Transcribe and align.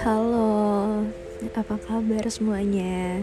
Halo, 0.00 1.04
apa 1.52 1.76
kabar 1.76 2.24
semuanya? 2.32 3.20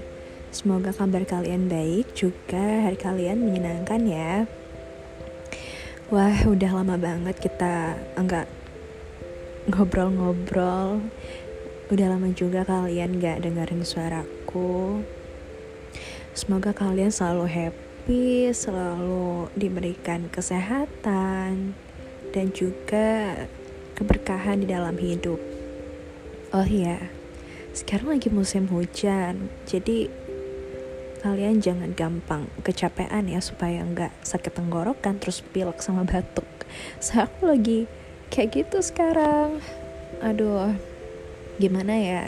Semoga 0.53 0.93
kabar 0.93 1.25
kalian 1.25 1.65
baik, 1.65 2.13
juga 2.13 2.85
hari 2.85 2.93
kalian 2.93 3.41
menyenangkan 3.41 4.05
ya. 4.05 4.45
Wah, 6.13 6.37
udah 6.45 6.77
lama 6.77 7.01
banget 7.01 7.41
kita 7.41 7.97
enggak 8.13 8.45
ngobrol-ngobrol. 9.73 11.01
Udah 11.89 12.05
lama 12.05 12.29
juga 12.37 12.61
kalian 12.61 13.17
gak 13.17 13.41
dengerin 13.41 13.81
suaraku. 13.81 15.01
Semoga 16.37 16.69
kalian 16.69 17.09
selalu 17.09 17.49
happy, 17.49 18.53
selalu 18.53 19.49
diberikan 19.57 20.29
kesehatan, 20.29 21.73
dan 22.37 22.53
juga 22.53 23.33
keberkahan 23.97 24.61
di 24.61 24.69
dalam 24.69 24.93
hidup. 24.93 25.41
Oh 26.53 26.61
iya, 26.69 27.09
sekarang 27.73 28.13
lagi 28.13 28.29
musim 28.29 28.69
hujan, 28.69 29.49
jadi 29.65 30.05
kalian 31.25 31.65
jangan 31.65 31.97
gampang 31.97 32.45
kecapean 32.61 33.25
ya 33.25 33.41
supaya 33.41 33.81
nggak 33.81 34.13
sakit 34.21 34.53
tenggorokan 34.53 35.17
terus 35.17 35.41
pilek 35.41 35.81
sama 35.81 36.05
batuk. 36.05 36.45
Saya 37.01 37.25
aku 37.25 37.49
lagi 37.49 37.89
kayak 38.29 38.53
gitu 38.53 38.85
sekarang. 38.85 39.57
Aduh, 40.21 40.77
gimana 41.57 41.97
ya? 41.97 42.21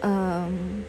Um, 0.00 0.88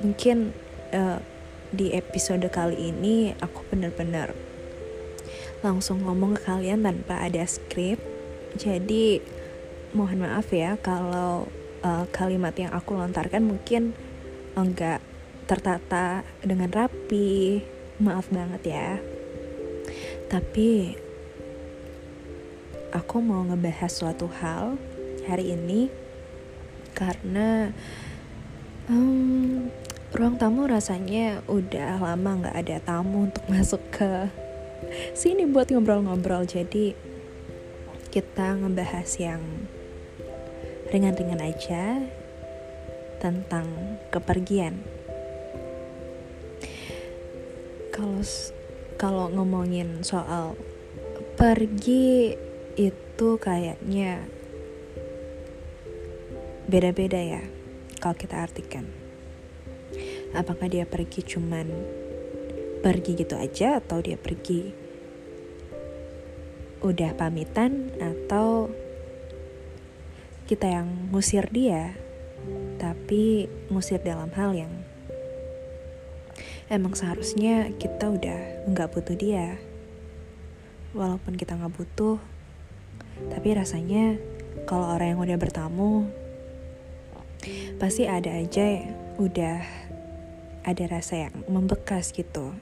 mungkin 0.00 0.56
uh, 0.96 1.20
di 1.68 1.92
episode 1.92 2.48
kali 2.48 2.92
ini 2.92 3.36
aku 3.44 3.60
bener-bener 3.68 4.32
langsung 5.60 6.06
ngomong 6.06 6.38
ke 6.38 6.42
kalian 6.46 6.86
tanpa 6.86 7.18
ada 7.18 7.42
skrip. 7.44 7.98
Jadi 8.54 9.18
mohon 9.92 10.22
maaf 10.22 10.54
ya 10.54 10.78
kalau 10.78 11.50
uh, 11.82 12.06
kalimat 12.14 12.54
yang 12.54 12.70
aku 12.70 12.94
lontarkan 12.94 13.42
mungkin 13.44 13.92
enggak 14.54 15.02
tertata 15.50 16.22
dengan 16.40 16.70
rapi. 16.70 17.62
Maaf 17.98 18.30
banget 18.30 18.62
ya. 18.70 18.90
Tapi 20.30 20.94
aku 22.94 23.16
mau 23.18 23.42
ngebahas 23.42 23.90
suatu 23.90 24.30
hal 24.38 24.78
hari 25.26 25.58
ini 25.58 25.90
karena 26.94 27.74
um, 28.86 29.66
ruang 30.08 30.40
tamu 30.40 30.64
rasanya 30.64 31.44
udah 31.44 32.00
lama 32.00 32.40
nggak 32.40 32.56
ada 32.56 32.76
tamu 32.80 33.28
untuk 33.28 33.44
masuk 33.52 33.82
ke 33.92 34.32
sini 35.12 35.44
buat 35.44 35.68
ngobrol-ngobrol. 35.68 36.48
Jadi 36.48 36.96
kita 38.08 38.56
ngebahas 38.56 39.08
yang 39.20 39.42
ringan-ringan 40.88 41.44
aja 41.44 42.00
tentang 43.20 43.68
kepergian. 44.08 44.80
Kalau 47.92 48.22
kalau 48.96 49.26
ngomongin 49.28 50.00
soal 50.00 50.56
pergi 51.36 52.34
itu 52.78 53.30
kayaknya 53.38 54.26
beda-beda 56.70 57.18
ya 57.18 57.42
kalau 57.98 58.14
kita 58.14 58.42
artikan 58.42 58.97
apakah 60.36 60.68
dia 60.68 60.84
pergi 60.84 61.24
cuman 61.24 61.66
pergi 62.84 63.12
gitu 63.18 63.34
aja 63.34 63.80
atau 63.80 63.98
dia 64.02 64.16
pergi 64.16 64.70
udah 66.78 67.10
pamitan 67.18 67.90
atau 67.98 68.70
kita 70.46 70.70
yang 70.70 71.10
ngusir 71.10 71.50
dia 71.50 71.92
tapi 72.78 73.50
ngusir 73.68 73.98
dalam 74.00 74.30
hal 74.32 74.54
yang 74.54 74.72
emang 76.70 76.94
seharusnya 76.94 77.74
kita 77.80 78.12
udah 78.12 78.68
nggak 78.70 78.88
butuh 78.92 79.16
dia. 79.16 79.56
Walaupun 80.92 81.36
kita 81.36 81.56
nggak 81.56 81.74
butuh 81.76 82.16
tapi 83.28 83.50
rasanya 83.50 84.14
kalau 84.64 84.94
orang 84.94 85.18
yang 85.18 85.20
udah 85.20 85.38
bertamu 85.40 86.06
pasti 87.82 88.06
ada 88.06 88.30
aja 88.30 88.86
udah 89.18 89.58
ada 90.68 90.84
rasa 90.84 91.32
yang 91.32 91.34
membekas 91.48 92.12
gitu 92.12 92.52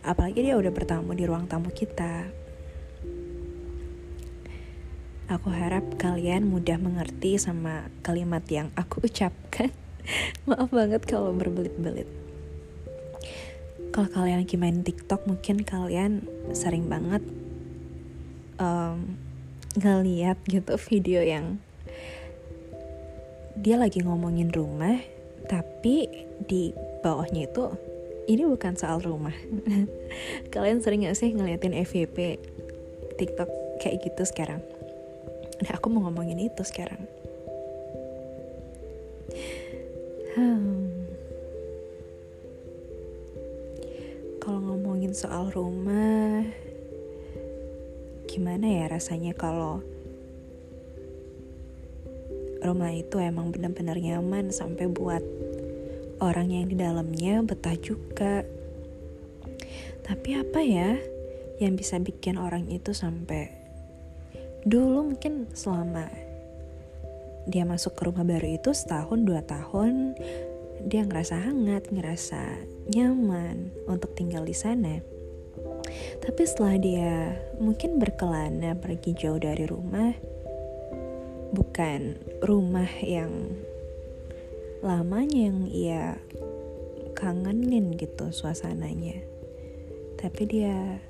apalagi 0.00 0.40
dia 0.48 0.56
udah 0.56 0.72
bertamu 0.72 1.12
di 1.12 1.24
ruang 1.28 1.44
tamu 1.44 1.68
kita. 1.72 2.28
Aku 5.30 5.46
harap 5.52 5.94
kalian 5.94 6.50
mudah 6.50 6.74
mengerti 6.80 7.38
sama 7.38 7.86
kalimat 8.02 8.42
yang 8.50 8.72
aku 8.74 9.02
ucapkan. 9.08 9.70
Maaf 10.48 10.72
banget 10.72 11.06
kalau 11.06 11.30
berbelit-belit. 11.30 12.08
Kalau 13.90 14.08
kalian 14.10 14.42
lagi 14.42 14.56
main 14.58 14.82
TikTok, 14.82 15.26
mungkin 15.26 15.62
kalian 15.66 16.26
sering 16.54 16.86
banget 16.86 17.22
um, 18.58 19.18
ngeliat 19.78 20.38
gitu 20.46 20.78
video 20.90 21.22
yang 21.22 21.58
dia 23.58 23.76
lagi 23.76 24.02
ngomongin 24.02 24.50
rumah, 24.50 24.98
tapi 25.46 26.06
di 26.46 26.70
bawahnya 27.00 27.48
itu 27.48 27.64
ini 28.30 28.46
bukan 28.46 28.78
soal 28.78 29.02
rumah. 29.02 29.34
Kalian 30.54 30.78
sering 30.78 31.02
gak 31.02 31.18
sih 31.18 31.34
ngeliatin 31.34 31.74
FYP 31.74 32.38
TikTok 33.18 33.50
kayak 33.82 34.06
gitu 34.06 34.22
sekarang? 34.22 34.62
Nah, 35.60 35.76
aku 35.76 35.90
mau 35.90 36.06
ngomongin 36.06 36.46
itu 36.46 36.62
sekarang. 36.62 37.02
Hmm. 40.38 40.88
Kalau 44.40 44.60
ngomongin 44.62 45.12
soal 45.12 45.50
rumah, 45.50 46.46
gimana 48.30 48.62
ya 48.62 48.86
rasanya 48.88 49.34
kalau 49.34 49.82
rumah 52.62 52.94
itu 52.94 53.18
emang 53.18 53.50
benar-benar 53.50 53.98
nyaman 53.98 54.54
sampai 54.54 54.86
buat 54.86 55.24
orang 56.20 56.52
yang 56.52 56.68
di 56.68 56.76
dalamnya 56.76 57.42
betah 57.42 57.76
juga. 57.80 58.44
Tapi 60.04 60.28
apa 60.36 60.60
ya 60.60 60.96
yang 61.60 61.76
bisa 61.76 62.00
bikin 62.00 62.40
orang 62.40 62.68
itu 62.72 62.96
sampai 62.96 63.52
dulu 64.64 65.12
mungkin 65.12 65.48
selama 65.56 66.08
dia 67.48 67.64
masuk 67.64 67.96
ke 67.96 68.04
rumah 68.08 68.24
baru 68.24 68.60
itu 68.60 68.76
setahun 68.76 69.24
dua 69.24 69.40
tahun 69.44 70.16
dia 70.88 71.04
ngerasa 71.04 71.36
hangat, 71.36 71.92
ngerasa 71.92 72.40
nyaman 72.88 73.68
untuk 73.84 74.16
tinggal 74.16 74.48
di 74.48 74.56
sana. 74.56 75.04
Tapi 76.20 76.42
setelah 76.48 76.76
dia 76.80 77.36
mungkin 77.60 78.00
berkelana 78.00 78.76
pergi 78.80 79.12
jauh 79.12 79.36
dari 79.36 79.68
rumah, 79.68 80.16
bukan 81.52 82.16
rumah 82.40 82.88
yang 83.04 83.52
lamanya 84.80 85.52
yang 85.52 85.60
ia 85.68 86.04
kangenin 87.12 87.92
gitu 88.00 88.32
suasananya. 88.32 89.20
Tapi 90.16 90.42
dia 90.48 91.00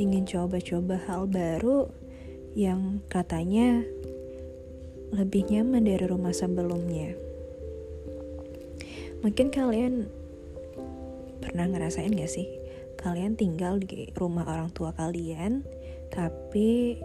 ingin 0.00 0.24
coba-coba 0.24 0.96
hal 1.04 1.28
baru 1.28 1.92
yang 2.56 3.04
katanya 3.12 3.84
lebih 5.12 5.44
nyaman 5.52 5.84
dari 5.84 6.04
rumah 6.08 6.32
sebelumnya. 6.32 7.12
Mungkin 9.20 9.52
kalian 9.52 10.08
pernah 11.44 11.68
ngerasain 11.68 12.16
gak 12.16 12.32
sih? 12.32 12.48
Kalian 12.96 13.36
tinggal 13.36 13.76
di 13.76 14.08
rumah 14.16 14.48
orang 14.48 14.72
tua 14.72 14.96
kalian, 14.96 15.68
tapi 16.08 16.96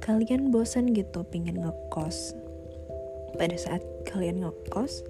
kalian 0.00 0.48
bosan 0.54 0.96
gitu 0.96 1.26
pingin 1.28 1.60
ngekos 1.60 2.32
pada 3.36 3.56
saat 3.60 3.82
kalian 4.16 4.40
ngekos 4.48 5.04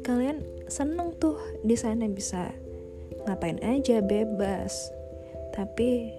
kalian 0.00 0.40
seneng 0.70 1.12
tuh 1.20 1.34
di 1.66 1.74
sana 1.74 2.06
bisa 2.06 2.54
ngapain 3.26 3.58
aja 3.60 3.98
bebas. 3.98 4.94
Tapi 5.50 6.14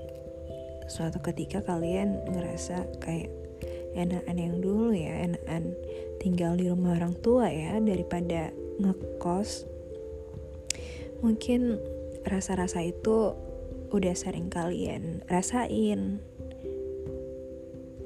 suatu 0.91 1.23
ketika 1.23 1.63
kalian 1.63 2.19
ngerasa 2.27 2.83
kayak 2.99 3.31
enakan 3.95 4.37
yang 4.37 4.55
dulu 4.59 4.91
ya 4.91 5.23
enakan 5.23 5.73
tinggal 6.19 6.59
di 6.59 6.67
rumah 6.67 6.99
orang 6.99 7.15
tua 7.23 7.47
ya 7.47 7.79
daripada 7.79 8.51
ngekos. 8.83 9.63
Mungkin 11.23 11.81
rasa-rasa 12.27 12.83
itu 12.83 13.33
udah 13.89 14.15
sering 14.19 14.51
kalian 14.51 15.23
rasain. 15.31 16.19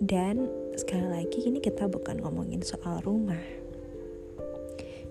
Dan 0.02 0.50
sekali 0.78 1.10
lagi 1.10 1.46
ini 1.46 1.62
kita 1.62 1.90
bukan 1.90 2.22
ngomongin 2.22 2.62
soal 2.66 3.02
rumah. 3.06 3.61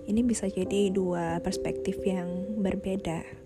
Ini 0.07 0.21
bisa 0.25 0.49
jadi 0.49 0.89
dua 0.89 1.37
perspektif 1.43 2.01
yang 2.05 2.57
berbeda. 2.61 3.41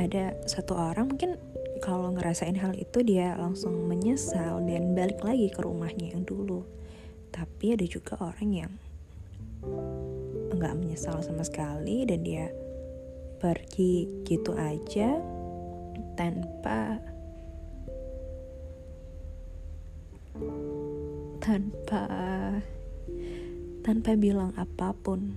ada 0.00 0.32
satu 0.48 0.74
orang 0.74 1.12
mungkin 1.12 1.36
kalau 1.84 2.12
ngerasain 2.12 2.56
hal 2.56 2.72
itu 2.76 3.04
dia 3.04 3.36
langsung 3.36 3.88
menyesal 3.88 4.64
dan 4.64 4.96
balik 4.96 5.20
lagi 5.20 5.52
ke 5.52 5.60
rumahnya 5.60 6.16
yang 6.16 6.24
dulu 6.24 6.64
tapi 7.30 7.76
ada 7.76 7.86
juga 7.86 8.16
orang 8.20 8.50
yang 8.50 8.72
nggak 10.56 10.76
menyesal 10.76 11.20
sama 11.22 11.44
sekali 11.44 12.04
dan 12.04 12.24
dia 12.24 12.48
pergi 13.40 14.24
gitu 14.28 14.52
aja 14.56 15.16
tanpa 16.16 17.00
tanpa 21.40 22.04
tanpa 23.80 24.12
bilang 24.12 24.52
apa 24.60 24.92
pun 24.92 25.32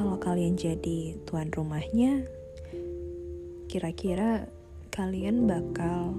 kalau 0.00 0.16
kalian 0.16 0.56
jadi 0.56 1.12
tuan 1.28 1.52
rumahnya, 1.52 2.24
kira-kira 3.68 4.48
kalian 4.88 5.44
bakal 5.44 6.16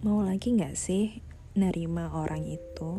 mau 0.00 0.24
lagi 0.24 0.56
nggak 0.56 0.72
sih 0.72 1.20
nerima 1.52 2.08
orang 2.16 2.48
itu? 2.48 2.90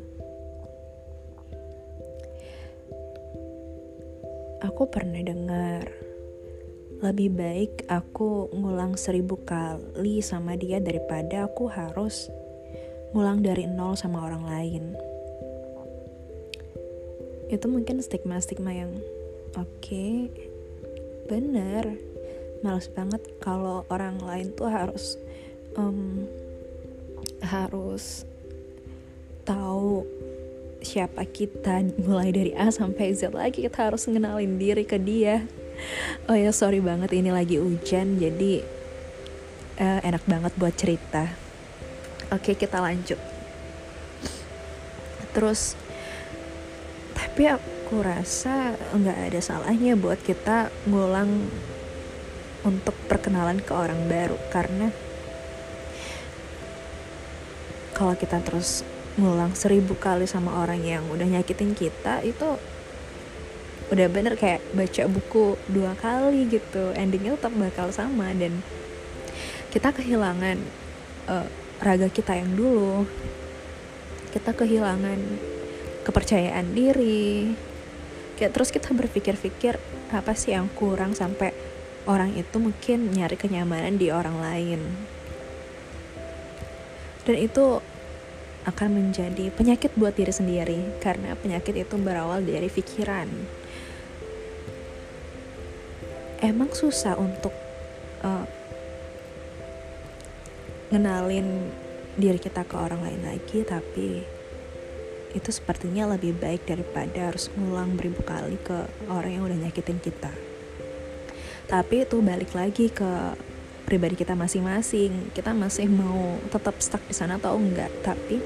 Aku 4.61 4.85
pernah 4.85 5.25
dengar 5.25 5.89
lebih 7.03 7.35
baik 7.35 7.83
aku 7.91 8.47
ngulang 8.55 8.95
seribu 8.95 9.35
kali 9.43 10.23
sama 10.23 10.55
dia 10.55 10.79
daripada 10.79 11.51
aku 11.51 11.67
harus 11.67 12.31
ngulang 13.11 13.43
dari 13.43 13.67
nol 13.67 13.99
sama 13.99 14.23
orang 14.23 14.47
lain. 14.47 14.83
Itu 17.51 17.67
mungkin 17.67 17.99
stigma-stigma 17.99 18.71
yang 18.71 18.95
oke 19.59 19.67
okay, 19.83 20.31
bener. 21.27 21.99
Males 22.63 22.87
banget 22.87 23.19
kalau 23.43 23.83
orang 23.91 24.23
lain 24.23 24.55
tuh 24.55 24.71
harus 24.71 25.19
um, 25.75 26.23
harus 27.43 28.23
tahu 29.43 30.07
siapa 30.79 31.27
kita 31.27 31.83
mulai 32.07 32.31
dari 32.31 32.55
A 32.55 32.71
sampai 32.71 33.11
Z 33.11 33.35
lagi 33.35 33.67
kita 33.67 33.91
harus 33.91 34.07
ngenalin 34.07 34.55
diri 34.55 34.87
ke 34.87 34.95
dia 34.95 35.43
oh 36.29 36.37
ya 36.37 36.51
sorry 36.55 36.79
banget 36.79 37.11
ini 37.15 37.29
lagi 37.33 37.59
hujan 37.59 38.19
jadi 38.21 38.63
uh, 39.79 39.99
enak 40.03 40.23
banget 40.25 40.53
buat 40.55 40.75
cerita. 40.75 41.29
Oke 42.31 42.57
kita 42.57 42.81
lanjut. 42.81 43.19
Terus 45.33 45.75
tapi 47.13 47.49
aku 47.49 48.01
rasa 48.01 48.77
nggak 48.93 49.19
ada 49.33 49.39
salahnya 49.41 49.97
buat 49.97 50.21
kita 50.21 50.69
ngulang 50.85 51.49
untuk 52.63 52.95
perkenalan 53.11 53.59
ke 53.59 53.73
orang 53.75 54.07
baru 54.07 54.39
karena 54.49 54.89
kalau 57.93 58.17
kita 58.17 58.41
terus 58.41 58.81
ngulang 59.19 59.53
seribu 59.53 59.93
kali 59.93 60.25
sama 60.25 60.65
orang 60.65 60.81
yang 60.81 61.05
udah 61.13 61.27
nyakitin 61.27 61.77
kita 61.77 62.25
itu 62.25 62.57
udah 63.91 64.07
bener 64.07 64.39
kayak 64.39 64.63
baca 64.71 65.03
buku 65.11 65.59
dua 65.67 65.97
kali 65.99 66.47
gitu. 66.47 66.95
Endingnya 66.95 67.35
tetap 67.35 67.53
bakal 67.57 67.91
sama 67.91 68.31
dan 68.37 68.63
kita 69.73 69.91
kehilangan 69.91 70.61
uh, 71.27 71.47
raga 71.83 72.07
kita 72.07 72.37
yang 72.37 72.53
dulu. 72.53 73.03
Kita 74.31 74.55
kehilangan 74.55 75.19
kepercayaan 76.07 76.71
diri. 76.71 77.51
Kayak 78.39 78.53
terus 78.55 78.69
kita 78.71 78.93
berpikir-pikir 78.95 79.77
apa 80.13 80.33
sih 80.37 80.53
yang 80.53 80.69
kurang 80.77 81.17
sampai 81.17 81.53
orang 82.05 82.35
itu 82.35 82.59
mungkin 82.59 83.13
nyari 83.13 83.35
kenyamanan 83.35 83.97
di 83.97 84.09
orang 84.09 84.37
lain. 84.39 84.81
Dan 87.23 87.39
itu 87.39 87.79
akan 88.63 88.89
menjadi 88.95 89.51
penyakit 89.51 89.91
buat 89.95 90.15
diri 90.15 90.31
sendiri 90.31 90.79
karena 91.03 91.35
penyakit 91.35 91.75
itu 91.75 91.95
berawal 91.99 92.39
dari 92.43 92.71
pikiran 92.71 93.27
emang 96.43 96.75
susah 96.75 97.15
untuk 97.15 97.55
uh, 98.21 98.43
ngenalin 100.91 101.71
diri 102.19 102.37
kita 102.37 102.67
ke 102.67 102.75
orang 102.77 103.01
lain 103.01 103.23
lagi 103.23 103.65
tapi 103.65 104.21
itu 105.33 105.49
sepertinya 105.49 106.05
lebih 106.13 106.37
baik 106.37 106.69
daripada 106.69 107.33
harus 107.33 107.49
ngulang 107.57 107.97
beribu 107.97 108.21
kali 108.21 108.53
ke 108.61 108.85
orang 109.09 109.31
yang 109.33 109.43
udah 109.49 109.57
nyakitin 109.65 109.97
kita. 109.97 110.29
Tapi 111.65 112.05
itu 112.05 112.21
balik 112.21 112.53
lagi 112.53 112.93
ke 112.93 113.33
pribadi 113.81 114.13
kita 114.13 114.37
masing-masing. 114.37 115.33
Kita 115.33 115.57
masih 115.57 115.89
mau 115.89 116.37
tetap 116.53 116.77
stuck 116.77 117.01
di 117.09 117.17
sana 117.17 117.41
atau 117.41 117.57
enggak? 117.57 117.89
Tapi 118.05 118.37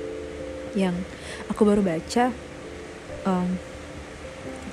yang 0.79 0.95
aku 1.51 1.67
baru 1.67 1.83
baca 1.83 2.31
um, 3.27 3.47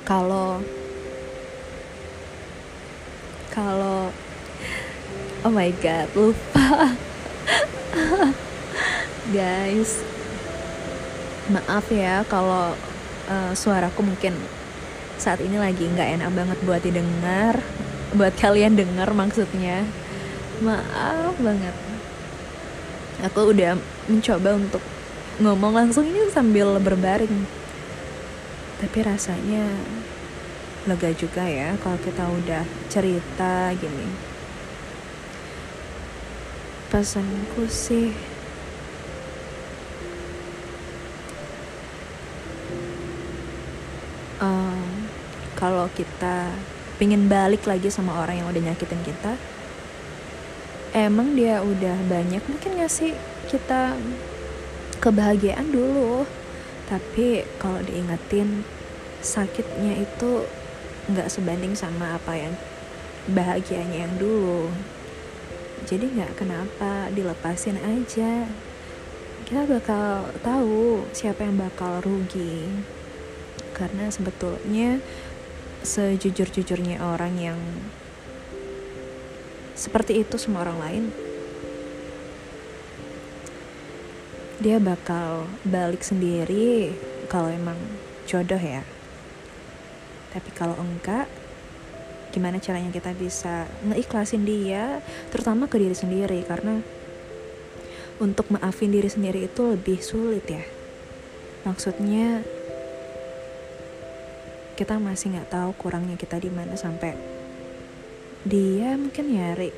kalau 0.06 0.62
kalau 3.54 4.10
oh 5.46 5.52
my 5.54 5.70
god 5.78 6.10
lupa. 6.18 6.92
Guys 9.30 10.02
maaf 11.44 11.86
ya 11.92 12.24
kalau 12.26 12.72
uh, 13.28 13.52
suaraku 13.52 14.00
mungkin 14.00 14.32
saat 15.20 15.44
ini 15.44 15.60
lagi 15.60 15.84
nggak 15.84 16.20
enak 16.20 16.30
banget 16.32 16.58
buat 16.64 16.80
didengar 16.80 17.60
buat 18.14 18.34
kalian 18.38 18.78
dengar 18.78 19.10
maksudnya. 19.10 19.82
Maaf 20.62 21.34
banget. 21.42 21.74
Aku 23.26 23.50
udah 23.50 23.74
mencoba 24.06 24.54
untuk 24.54 24.82
ngomong 25.42 25.74
langsung 25.74 26.06
ini 26.06 26.30
sambil 26.30 26.78
berbaring. 26.78 27.46
Tapi 28.78 28.98
rasanya 29.02 29.66
lega 30.84 31.10
juga 31.16 31.44
ya 31.48 31.76
kalau 31.80 31.98
kita 32.00 32.24
udah 32.28 32.64
cerita 32.92 33.72
gini. 33.76 34.08
Pesanku 36.92 37.66
sih 37.66 38.14
um, 44.38 44.86
kalau 45.58 45.90
kita 45.96 46.54
pengen 47.00 47.26
balik 47.26 47.66
lagi 47.66 47.90
sama 47.90 48.14
orang 48.22 48.38
yang 48.38 48.46
udah 48.46 48.62
nyakitin 48.62 49.02
kita 49.02 49.34
emang 50.94 51.34
dia 51.34 51.58
udah 51.58 51.98
banyak 52.06 52.38
mungkin 52.46 52.78
ngasih 52.78 53.18
kita 53.50 53.98
kebahagiaan 55.02 55.68
dulu? 55.74 56.22
Tapi 56.86 57.42
kalau 57.58 57.82
diingetin 57.82 58.62
sakitnya 59.18 60.06
itu 60.06 60.46
nggak 61.10 61.28
sebanding 61.28 61.76
sama 61.76 62.16
apa 62.16 62.32
yang 62.36 62.54
bahagianya 63.30 64.08
yang 64.08 64.14
dulu. 64.16 64.72
Jadi 65.84 66.08
nggak 66.16 66.40
kenapa 66.40 67.12
dilepasin 67.12 67.76
aja. 67.80 68.48
Kita 69.44 69.68
bakal 69.68 70.32
tahu 70.40 71.04
siapa 71.12 71.44
yang 71.44 71.60
bakal 71.60 72.00
rugi. 72.00 72.68
Karena 73.76 74.08
sebetulnya 74.08 75.02
sejujur-jujurnya 75.84 77.02
orang 77.04 77.36
yang 77.36 77.60
seperti 79.76 80.22
itu 80.24 80.40
sama 80.40 80.64
orang 80.64 80.78
lain 80.80 81.04
dia 84.62 84.80
bakal 84.80 85.50
balik 85.66 86.00
sendiri 86.00 86.94
kalau 87.28 87.50
emang 87.52 87.76
jodoh 88.24 88.56
ya 88.56 88.80
tapi 90.34 90.50
kalau 90.50 90.74
enggak 90.74 91.30
gimana 92.34 92.58
caranya 92.58 92.90
kita 92.90 93.14
bisa 93.14 93.70
ngeikhlasin 93.86 94.42
dia 94.42 94.98
terutama 95.30 95.70
ke 95.70 95.78
diri 95.78 95.94
sendiri? 95.94 96.42
Karena 96.42 96.82
untuk 98.18 98.50
maafin 98.50 98.90
diri 98.90 99.06
sendiri 99.06 99.46
itu 99.46 99.62
lebih 99.62 100.02
sulit 100.02 100.42
ya. 100.50 100.66
Maksudnya 101.62 102.42
kita 104.74 104.98
masih 104.98 105.38
nggak 105.38 105.54
tahu 105.54 105.70
kurangnya 105.78 106.18
kita 106.18 106.42
di 106.42 106.50
mana 106.50 106.74
sampai 106.74 107.14
dia 108.42 108.98
mungkin 108.98 109.30
nyari 109.30 109.70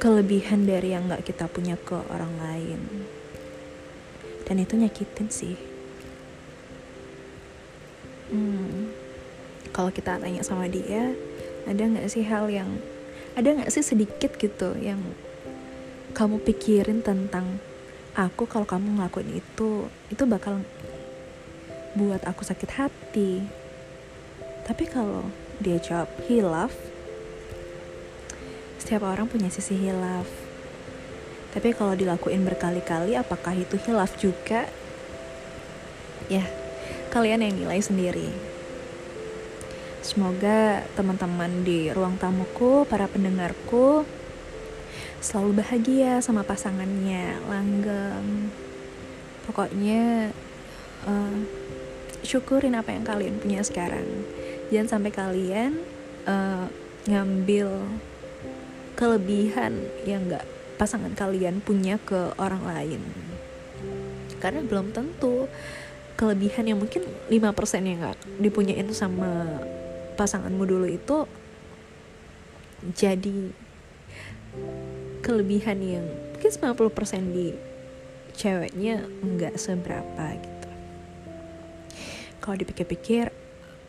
kelebihan 0.00 0.64
dari 0.64 0.96
yang 0.96 1.12
nggak 1.12 1.28
kita 1.28 1.44
punya 1.52 1.76
ke 1.76 2.00
orang 2.08 2.32
lain. 2.40 2.80
Dan 4.48 4.56
itu 4.64 4.80
nyakitin 4.80 5.28
sih 5.28 5.71
hmm, 8.32 8.90
kalau 9.76 9.92
kita 9.92 10.16
tanya 10.16 10.40
sama 10.40 10.66
dia 10.66 11.12
ada 11.68 11.82
nggak 11.84 12.08
sih 12.10 12.24
hal 12.24 12.48
yang 12.48 12.80
ada 13.38 13.48
nggak 13.52 13.70
sih 13.70 13.84
sedikit 13.84 14.34
gitu 14.40 14.74
yang 14.80 15.00
kamu 16.12 16.42
pikirin 16.44 17.00
tentang 17.00 17.60
aku 18.12 18.44
kalau 18.44 18.68
kamu 18.68 19.00
ngelakuin 19.00 19.40
itu 19.40 19.88
itu 20.12 20.22
bakal 20.28 20.60
buat 21.92 22.24
aku 22.24 22.44
sakit 22.44 22.70
hati. 22.72 23.44
Tapi 24.64 24.84
kalau 24.88 25.28
dia 25.60 25.76
jawab 25.76 26.08
hilaf, 26.28 26.72
setiap 28.80 29.04
orang 29.04 29.28
punya 29.28 29.52
sisi 29.52 29.76
hilaf. 29.76 30.28
Tapi 31.52 31.76
kalau 31.76 31.92
dilakuin 31.92 32.48
berkali-kali, 32.48 33.12
apakah 33.12 33.52
itu 33.52 33.76
hilaf 33.84 34.16
juga? 34.16 34.64
Ya, 36.32 36.48
kalian 37.12 37.44
yang 37.44 37.54
nilai 37.60 37.80
sendiri. 37.84 38.32
Semoga 40.00 40.82
teman-teman 40.96 41.60
di 41.62 41.92
ruang 41.92 42.16
tamuku, 42.16 42.88
para 42.88 43.04
pendengarku, 43.04 44.08
selalu 45.20 45.62
bahagia 45.62 46.24
sama 46.24 46.42
pasangannya, 46.42 47.38
langgeng. 47.46 48.50
Pokoknya 49.44 50.32
uh, 51.04 51.36
syukurin 52.24 52.74
apa 52.74 52.96
yang 52.96 53.04
kalian 53.04 53.38
punya 53.38 53.60
sekarang. 53.60 54.08
Jangan 54.72 54.98
sampai 54.98 55.12
kalian 55.12 55.78
uh, 56.24 56.66
ngambil 57.06 57.86
kelebihan 58.96 59.86
yang 60.08 60.26
gak 60.32 60.48
pasangan 60.80 61.12
kalian 61.14 61.62
punya 61.62 62.00
ke 62.02 62.34
orang 62.40 62.64
lain. 62.66 63.02
Karena 64.42 64.66
belum 64.66 64.90
tentu 64.90 65.46
kelebihan 66.22 66.70
yang 66.70 66.78
mungkin 66.78 67.02
5% 67.26 67.34
yang 67.82 67.98
gak 67.98 68.18
dipunyain 68.38 68.86
sama 68.94 69.58
pasanganmu 70.14 70.62
dulu 70.62 70.86
itu 70.86 71.26
jadi 72.94 73.50
kelebihan 75.18 75.82
yang 75.82 76.06
mungkin 76.06 76.78
90% 76.78 77.34
di 77.34 77.50
ceweknya 78.38 79.02
nggak 79.02 79.58
seberapa 79.58 80.38
gitu. 80.38 80.70
Kalau 82.38 82.54
dipikir-pikir 82.54 83.34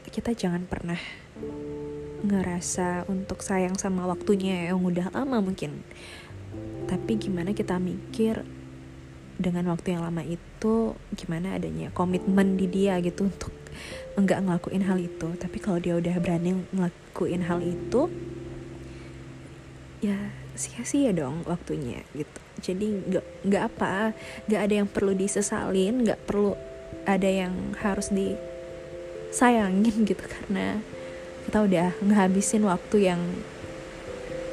kita 0.10 0.34
jangan 0.34 0.66
pernah 0.66 0.98
ngerasa 2.26 3.06
untuk 3.14 3.46
sayang 3.46 3.78
sama 3.78 4.10
waktunya 4.10 4.74
yang 4.74 4.82
udah 4.82 5.14
lama 5.14 5.38
mungkin. 5.38 5.86
Tapi 6.90 7.14
gimana 7.18 7.54
kita 7.54 7.78
mikir 7.78 8.42
dengan 9.38 9.74
waktu 9.74 9.98
yang 9.98 10.06
lama 10.06 10.22
itu 10.22 10.94
gimana 11.18 11.58
adanya 11.58 11.90
komitmen 11.94 12.54
di 12.58 12.70
dia 12.70 13.02
gitu 13.02 13.26
untuk 13.30 13.54
enggak 14.14 14.46
ngelakuin 14.46 14.84
hal 14.86 14.98
itu. 15.02 15.28
Tapi 15.38 15.58
kalau 15.58 15.82
dia 15.82 15.98
udah 15.98 16.16
berani 16.22 16.62
ngelakuin 16.74 17.44
hal 17.50 17.60
itu 17.62 18.10
ya 20.04 20.18
sia-sia 20.54 21.16
dong 21.16 21.42
waktunya 21.50 22.06
gitu. 22.14 22.40
Jadi 22.62 22.88
nggak 23.10 23.26
nggak 23.50 23.64
apa 23.74 24.14
nggak 24.46 24.62
ada 24.62 24.74
yang 24.84 24.90
perlu 24.90 25.18
disesalin 25.18 26.06
nggak 26.06 26.22
perlu 26.30 26.54
ada 27.10 27.28
yang 27.28 27.74
harus 27.82 28.14
disayangin 28.14 30.04
gitu. 30.10 30.22
Karena 30.22 30.78
kita 31.50 31.58
udah 31.66 31.90
ngehabisin 32.00 32.64
waktu 32.70 33.10
yang 33.10 33.22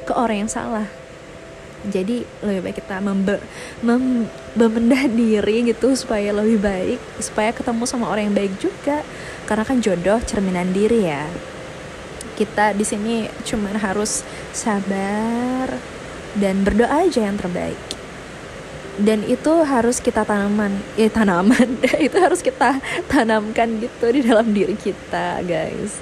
ke 0.03 0.13
orang 0.17 0.43
yang 0.47 0.51
salah 0.51 0.89
jadi 1.89 2.21
lebih 2.45 2.61
baik 2.69 2.77
kita 2.85 3.01
membe 3.01 3.41
mem 3.81 4.29
membendah 4.53 5.09
diri 5.09 5.65
gitu 5.65 5.97
supaya 5.97 6.29
lebih 6.29 6.61
baik 6.61 6.99
supaya 7.17 7.49
ketemu 7.49 7.89
sama 7.89 8.05
orang 8.05 8.29
yang 8.29 8.37
baik 8.37 8.53
juga. 8.61 9.01
Karena 9.49 9.65
kan 9.65 9.81
jodoh 9.81 10.21
cerminan 10.21 10.69
diri 10.69 11.09
ya. 11.09 11.25
Kita 12.37 12.77
di 12.77 12.85
sini 12.85 13.25
cuma 13.41 13.73
harus 13.73 14.21
sabar 14.53 15.73
dan 16.37 16.61
berdoa 16.61 17.09
aja 17.09 17.25
yang 17.25 17.41
terbaik. 17.41 17.77
Dan 19.01 19.25
itu 19.25 19.49
harus 19.65 19.97
kita 19.97 20.21
tanaman 20.21 20.77
eh 20.93 21.09
tanaman. 21.09 21.81
Itu 22.05 22.21
harus 22.21 22.45
kita 22.45 22.77
tanamkan 23.09 23.81
gitu 23.81 24.05
di 24.13 24.21
dalam 24.21 24.53
diri 24.53 24.77
kita 24.77 25.41
guys. 25.41 25.97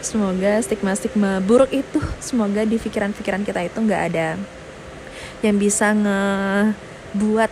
Semoga 0.00 0.56
stigma-stigma 0.64 1.44
buruk 1.44 1.68
itu 1.76 2.00
semoga 2.24 2.64
di 2.64 2.80
pikiran-pikiran 2.80 3.44
kita 3.44 3.68
itu 3.68 3.78
nggak 3.84 4.02
ada 4.08 4.40
yang 5.40 5.56
bisa 5.56 5.96
ngebuat 5.96 7.50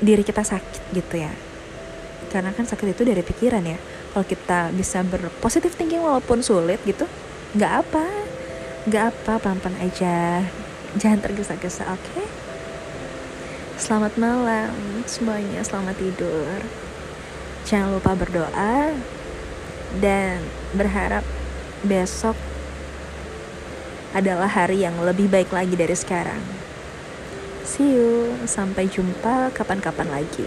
diri 0.00 0.22
kita 0.24 0.44
sakit 0.44 0.92
gitu 0.92 1.20
ya. 1.20 1.32
Karena 2.30 2.54
kan 2.54 2.64
sakit 2.68 2.94
itu 2.94 3.02
dari 3.02 3.24
pikiran 3.24 3.64
ya. 3.64 3.78
Kalau 4.10 4.26
kita 4.26 4.74
bisa 4.74 5.00
berpositif 5.06 5.74
thinking 5.76 6.02
walaupun 6.02 6.44
sulit 6.44 6.80
gitu 6.84 7.08
nggak 7.56 7.72
apa. 7.86 8.06
Nggak 8.88 9.04
apa 9.12 9.32
pelan-pelan 9.40 9.76
aja. 9.80 10.44
Jangan 10.98 11.20
tergesa-gesa 11.22 11.86
oke? 11.90 12.02
Okay? 12.16 12.26
selamat 13.80 14.20
malam 14.20 14.76
semuanya 15.08 15.64
selamat 15.64 15.96
tidur. 15.96 16.60
Jangan 17.64 17.96
lupa 17.96 18.12
berdoa 18.12 18.92
dan 20.04 20.44
berharap 20.76 21.24
besok 21.80 22.36
adalah 24.12 24.52
hari 24.52 24.84
yang 24.84 25.00
lebih 25.00 25.32
baik 25.32 25.48
lagi 25.48 25.72
dari 25.80 25.96
sekarang 25.96 26.59
see 27.70 27.94
you. 27.94 28.34
Sampai 28.50 28.90
jumpa 28.90 29.54
kapan-kapan 29.54 30.10
lagi 30.10 30.42